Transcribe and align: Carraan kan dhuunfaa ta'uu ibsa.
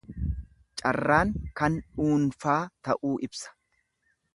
Carraan 0.81 1.35
kan 1.61 1.77
dhuunfaa 2.01 2.59
ta'uu 2.89 3.17
ibsa. 3.29 3.59